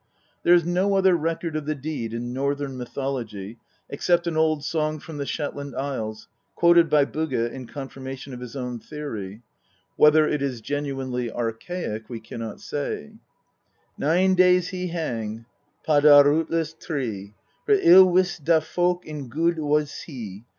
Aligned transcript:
There 0.41 0.55
is 0.55 0.65
no 0.65 0.95
other 0.95 1.15
record 1.15 1.55
of 1.55 1.67
the 1.67 1.75
deed 1.75 2.11
in 2.11 2.33
Northern 2.33 2.75
mythology 2.75 3.59
except 3.87 4.25
an 4.25 4.35
old 4.35 4.63
song 4.63 4.97
from 4.97 5.17
the 5.17 5.27
Shetland 5.27 5.75
Isles, 5.75 6.27
quoted 6.55 6.89
by 6.89 7.05
Bugge 7.05 7.51
in 7.51 7.67
confirmation 7.67 8.33
of 8.33 8.39
his 8.39 8.55
own 8.55 8.79
theory; 8.79 9.43
whether 9.97 10.27
it 10.27 10.41
is 10.41 10.59
genuinely 10.59 11.31
archaic 11.31 12.09
we 12.09 12.19
cannot 12.19 12.59
say: 12.59 13.11
Nine 13.95 14.33
days 14.33 14.69
he 14.69 14.87
hang 14.87 15.45
pa 15.85 15.99
da 15.99 16.23
rutless 16.23 16.73
tree, 16.73 17.35
For 17.67 17.73
ill 17.73 18.09
wis 18.09 18.39
da 18.39 18.59
folk, 18.59 19.05
in 19.05 19.29
gud 19.29 19.59
wis 19.59 20.05
lie. 20.07 20.45